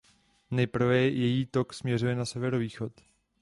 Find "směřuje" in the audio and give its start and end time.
1.73-2.15